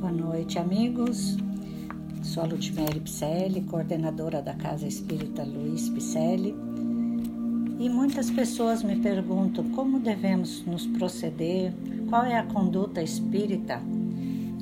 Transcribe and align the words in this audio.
Boa 0.00 0.12
noite, 0.12 0.58
amigos. 0.58 1.36
Sou 2.22 2.42
a 2.42 2.46
Ludmere 2.46 3.00
Picelli, 3.00 3.60
coordenadora 3.60 4.40
da 4.40 4.54
Casa 4.54 4.86
Espírita 4.86 5.44
Luiz 5.44 5.90
Picelli. 5.90 6.54
E 7.78 7.86
muitas 7.90 8.30
pessoas 8.30 8.82
me 8.82 8.96
perguntam 8.96 9.68
como 9.72 10.00
devemos 10.00 10.64
nos 10.64 10.86
proceder, 10.86 11.74
qual 12.08 12.24
é 12.24 12.38
a 12.38 12.46
conduta 12.46 13.02
espírita. 13.02 13.82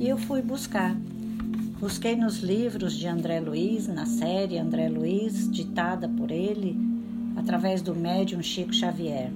E 0.01 0.09
eu 0.09 0.19
fui 0.19 0.43
buscar. 0.43 0.96
Busquei 1.79 2.16
nos 2.16 2.39
livros 2.39 2.95
de 2.95 3.07
André 3.07 3.39
Luiz, 3.39 3.86
na 3.86 4.07
série 4.07 4.59
André 4.59 4.89
Luiz, 4.89 5.48
ditada 5.48 6.09
por 6.09 6.32
ele, 6.32 6.77
através 7.36 7.80
do 7.80 7.95
médium 7.95 8.43
Chico 8.43 8.75
Xavier. 8.75 9.30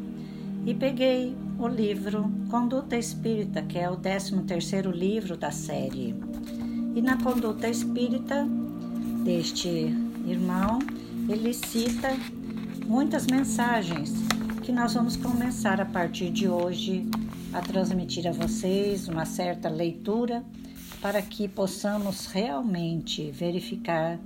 E 0.64 0.72
peguei 0.74 1.36
o 1.58 1.66
livro 1.66 2.30
Conduta 2.48 2.96
Espírita, 2.96 3.62
que 3.62 3.78
é 3.78 3.90
o 3.90 3.96
13º 3.96 4.92
livro 4.92 5.36
da 5.36 5.50
série. 5.50 6.14
E 6.94 7.02
na 7.02 7.16
Conduta 7.20 7.68
Espírita 7.68 8.46
deste 9.24 9.68
irmão, 10.24 10.78
ele 11.28 11.52
cita 11.52 12.10
muitas 12.86 13.26
mensagens 13.26 14.12
que 14.62 14.70
nós 14.70 14.94
vamos 14.94 15.16
começar 15.16 15.80
a 15.80 15.84
partir 15.84 16.30
de 16.30 16.48
hoje 16.48 17.08
a 17.52 17.60
transmitir 17.60 18.28
a 18.28 18.32
vocês 18.32 19.08
uma 19.08 19.24
certa 19.24 19.68
leitura 19.68 20.44
para 21.00 21.20
que 21.20 21.48
possamos 21.48 22.26
realmente 22.26 23.32
verificar 23.32 24.16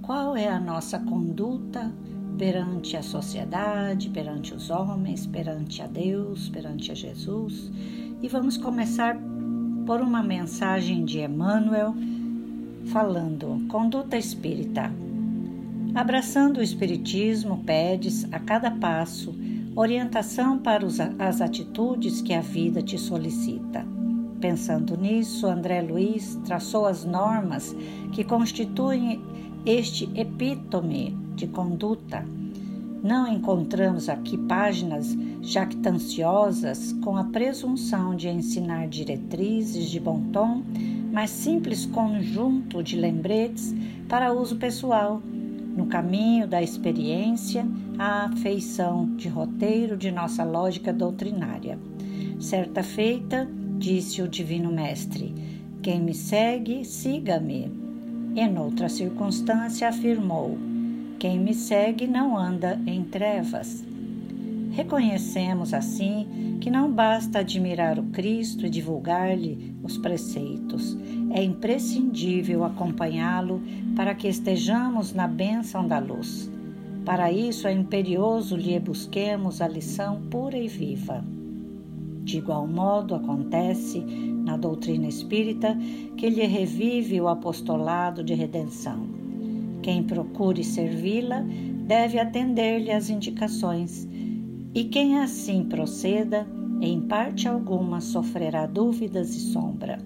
qual 0.00 0.34
é 0.34 0.48
a 0.48 0.58
nossa 0.58 0.98
conduta 0.98 1.92
perante 2.38 2.96
a 2.96 3.02
sociedade, 3.02 4.10
perante 4.10 4.54
os 4.54 4.70
homens, 4.70 5.26
perante 5.26 5.82
a 5.82 5.86
Deus, 5.86 6.48
perante 6.48 6.92
a 6.92 6.94
Jesus. 6.94 7.70
E 8.22 8.28
vamos 8.28 8.56
começar 8.56 9.16
por 9.86 10.00
uma 10.00 10.22
mensagem 10.22 11.04
de 11.04 11.20
Emmanuel 11.20 11.94
falando 12.86 13.66
conduta 13.68 14.16
espírita. 14.16 14.92
Abraçando 15.94 16.58
o 16.58 16.62
espiritismo, 16.62 17.62
pedes 17.64 18.30
a 18.32 18.38
cada 18.38 18.70
passo 18.70 19.34
orientação 19.74 20.58
para 20.58 20.86
as 21.18 21.40
atitudes 21.40 22.20
que 22.20 22.32
a 22.32 22.40
vida 22.40 22.82
te 22.82 22.98
solicita. 22.98 23.86
Pensando 24.40 24.96
nisso, 24.96 25.46
André 25.46 25.80
Luiz 25.82 26.34
traçou 26.44 26.86
as 26.86 27.04
normas 27.04 27.74
que 28.12 28.24
constituem 28.24 29.20
este 29.64 30.08
epítome 30.14 31.16
de 31.34 31.46
conduta. 31.46 32.24
Não 33.02 33.28
encontramos 33.28 34.08
aqui 34.08 34.36
páginas 34.36 35.16
jactanciosas 35.42 36.92
com 37.02 37.16
a 37.16 37.24
presunção 37.24 38.16
de 38.16 38.28
ensinar 38.28 38.88
diretrizes 38.88 39.88
de 39.90 40.00
bom 40.00 40.20
tom, 40.32 40.62
mas 41.12 41.30
simples 41.30 41.86
conjunto 41.86 42.82
de 42.82 42.96
lembretes 42.96 43.74
para 44.08 44.32
uso 44.32 44.56
pessoal, 44.56 45.22
no 45.76 45.86
caminho 45.86 46.48
da 46.48 46.62
experiência 46.62 47.66
à 47.98 48.24
afeição 48.24 49.14
de 49.14 49.28
roteiro 49.28 49.96
de 49.96 50.10
nossa 50.10 50.42
lógica 50.42 50.92
doutrinária. 50.92 51.78
Certa 52.40 52.82
feita, 52.82 53.48
disse 53.78 54.22
o 54.22 54.28
Divino 54.28 54.72
Mestre: 54.72 55.34
Quem 55.82 56.00
me 56.00 56.14
segue, 56.14 56.84
siga-me. 56.84 57.70
Em 58.34 58.58
outra 58.58 58.88
circunstância, 58.88 59.88
afirmou: 59.88 60.58
quem 61.18 61.38
me 61.38 61.54
segue 61.54 62.06
não 62.06 62.36
anda 62.36 62.78
em 62.86 63.02
trevas. 63.02 63.82
Reconhecemos 64.72 65.72
assim 65.72 66.58
que 66.60 66.70
não 66.70 66.92
basta 66.92 67.38
admirar 67.38 67.98
o 67.98 68.04
Cristo 68.04 68.66
e 68.66 68.70
divulgar-lhe 68.70 69.74
os 69.82 69.96
preceitos. 69.96 70.96
É 71.30 71.42
imprescindível 71.42 72.64
acompanhá-lo 72.64 73.62
para 73.94 74.14
que 74.14 74.28
estejamos 74.28 75.14
na 75.14 75.26
bênção 75.26 75.88
da 75.88 75.98
luz. 75.98 76.50
Para 77.06 77.32
isso 77.32 77.66
é 77.66 77.72
imperioso 77.72 78.54
lhe 78.54 78.78
busquemos 78.78 79.62
a 79.62 79.68
lição 79.68 80.20
pura 80.30 80.58
e 80.58 80.68
viva. 80.68 81.24
De 82.24 82.38
igual 82.38 82.66
modo, 82.66 83.14
acontece 83.14 84.00
na 84.00 84.56
doutrina 84.56 85.06
espírita 85.06 85.78
que 86.16 86.28
lhe 86.28 86.44
revive 86.44 87.20
o 87.20 87.28
apostolado 87.28 88.22
de 88.22 88.34
redenção 88.34 89.25
quem 89.86 90.02
procure 90.02 90.64
servi-la 90.64 91.44
deve 91.86 92.18
atender-lhe 92.18 92.90
as 92.90 93.08
indicações, 93.08 94.04
e 94.74 94.82
quem 94.82 95.20
assim 95.20 95.62
proceda, 95.62 96.44
em 96.80 97.02
parte 97.02 97.46
alguma 97.46 98.00
sofrerá 98.00 98.66
dúvidas 98.66 99.32
e 99.36 99.52
sombra. 99.52 100.00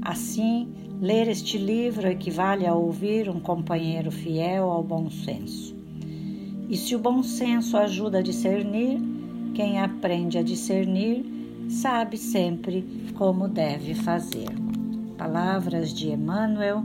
Assim, 0.00 0.68
ler 1.00 1.26
este 1.26 1.58
livro 1.58 2.06
equivale 2.06 2.68
a 2.68 2.74
ouvir 2.76 3.28
um 3.28 3.40
companheiro 3.40 4.12
fiel 4.12 4.70
ao 4.70 4.84
bom 4.84 5.10
senso. 5.10 5.74
E 6.70 6.76
se 6.76 6.94
o 6.94 7.00
bom 7.00 7.20
senso 7.20 7.76
ajuda 7.76 8.18
a 8.18 8.22
discernir, 8.22 9.00
quem 9.54 9.80
aprende 9.80 10.38
a 10.38 10.42
discernir 10.44 11.24
sabe 11.68 12.16
sempre 12.16 13.10
como 13.16 13.48
deve 13.48 13.92
fazer. 13.92 14.50
Palavras 15.18 15.92
de 15.92 16.12
Emmanuel 16.12 16.84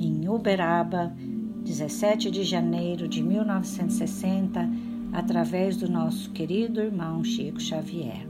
em 0.00 0.28
Uberaba, 0.28 1.14
17 1.62 2.30
de 2.30 2.42
janeiro 2.42 3.06
de 3.06 3.22
1960, 3.22 4.68
através 5.12 5.76
do 5.76 5.90
nosso 5.90 6.30
querido 6.30 6.80
irmão 6.80 7.22
Chico 7.22 7.60
Xavier. 7.60 8.26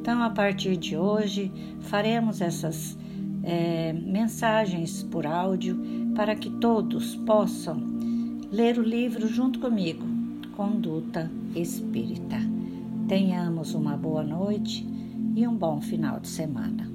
Então, 0.00 0.22
a 0.22 0.30
partir 0.30 0.76
de 0.76 0.96
hoje, 0.96 1.50
faremos 1.80 2.40
essas 2.40 2.98
é, 3.42 3.92
mensagens 3.92 5.02
por 5.02 5.26
áudio 5.26 5.80
para 6.14 6.34
que 6.34 6.50
todos 6.50 7.16
possam 7.16 7.82
ler 8.50 8.78
o 8.78 8.82
livro 8.82 9.26
junto 9.28 9.58
comigo, 9.58 10.04
Conduta 10.56 11.30
Espírita. 11.54 12.36
Tenhamos 13.08 13.74
uma 13.74 13.96
boa 13.96 14.22
noite 14.22 14.86
e 15.34 15.46
um 15.46 15.54
bom 15.54 15.80
final 15.80 16.20
de 16.20 16.28
semana. 16.28 16.91